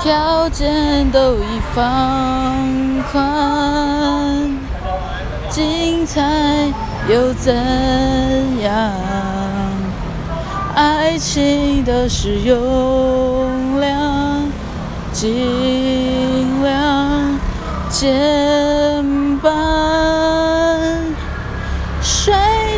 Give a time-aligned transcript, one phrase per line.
[0.00, 2.54] 条件都已放
[3.10, 4.56] 宽，
[5.50, 6.72] 精彩
[7.08, 7.52] 又怎
[8.62, 8.92] 样？
[10.74, 14.48] 爱情的使用量
[15.12, 17.36] 尽量
[17.90, 19.52] 减半，
[22.00, 22.32] 睡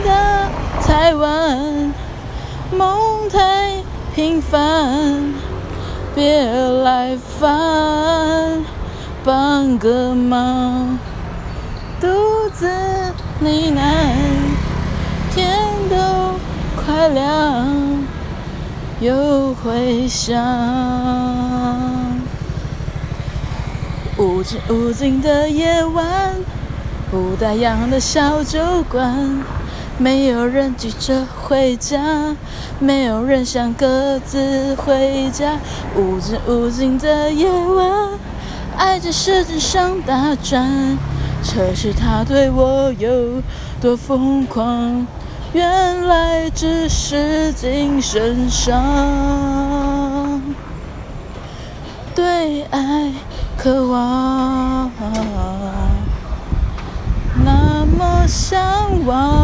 [0.05, 0.48] 得
[0.87, 1.92] 太晚，
[2.73, 3.74] 梦太
[4.14, 5.49] 频繁。
[6.20, 6.45] 别
[6.83, 8.62] 来烦，
[9.24, 10.98] 帮个忙，
[11.98, 12.06] 独
[12.52, 13.80] 自呢喃，
[15.34, 15.56] 天
[15.88, 15.97] 都
[16.77, 17.66] 快亮，
[19.01, 20.37] 又回想，
[24.19, 26.34] 无尽无尽的夜晚，
[27.11, 29.42] 不打烊的小酒馆。
[30.00, 32.34] 没有人急着回家，
[32.78, 35.58] 没有人想各自回家。
[35.95, 38.08] 无尽无尽的夜晚，
[38.78, 40.97] 爱在舌尖上打转。
[41.42, 43.42] 测试他对我有
[43.78, 45.06] 多疯狂，
[45.52, 48.80] 原来只是精神上
[52.14, 53.12] 对爱
[53.58, 54.91] 渴望，
[57.44, 58.58] 那么向
[59.05, 59.39] 往。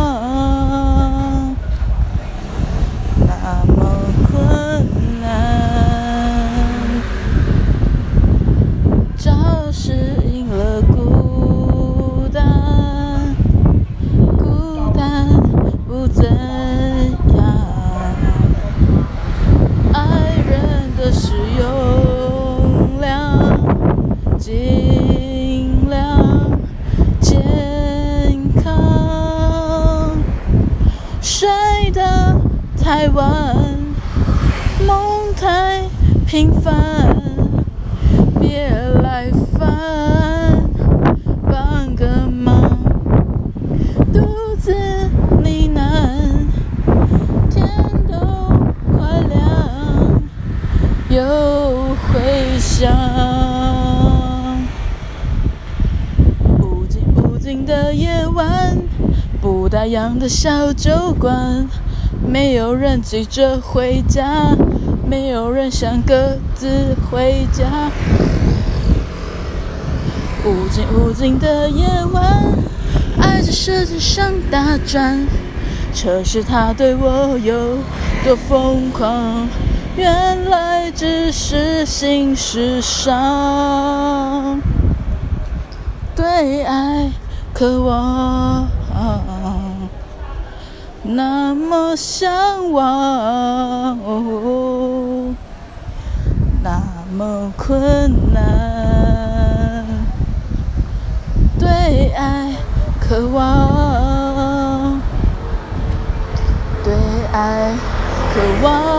[9.73, 9.93] 适
[10.33, 13.35] 应了孤单，
[14.39, 15.29] 孤单
[15.87, 16.25] 不怎
[17.37, 17.45] 样。
[19.93, 23.59] 爱人的是用量，
[24.39, 26.59] 尽量
[27.21, 27.43] 健
[28.63, 30.17] 康。
[31.21, 31.49] 睡
[31.93, 32.41] 得
[32.79, 33.55] 太晚，
[34.87, 35.83] 梦太
[36.27, 37.15] 频繁
[38.41, 38.71] 别
[39.03, 40.71] 来烦，
[41.51, 42.79] 帮个忙，
[44.13, 44.21] 独
[44.59, 45.81] 自呢喃，
[47.51, 47.69] 天
[48.09, 48.15] 都
[48.93, 50.23] 快亮，
[51.17, 52.93] 又回想，
[56.61, 58.77] 无尽无尽的夜晚，
[59.41, 61.67] 不打烊的小酒馆。
[62.23, 64.55] 没有人急着回家，
[65.09, 67.91] 没有人想各自回家。
[70.45, 72.53] 无尽无尽的夜晚，
[73.19, 75.27] 爱在舌尖上打转，
[75.95, 77.79] 测试他对我有
[78.23, 79.49] 多疯狂。
[79.97, 84.61] 原来只是心事上
[86.15, 87.11] 对爱
[87.55, 88.69] 渴望。
[91.09, 93.97] 那么向往，
[96.65, 96.83] 那
[97.17, 99.87] 么困难，
[101.61, 102.53] 对爱
[103.01, 105.01] 渴望，
[106.83, 106.93] 对
[107.33, 107.73] 爱
[108.35, 108.96] 渴望，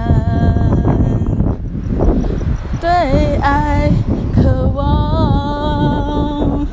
[2.80, 3.90] 对爱
[4.34, 6.66] 渴望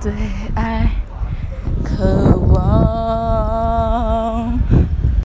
[0.00, 0.12] 对
[0.54, 1.03] 爱。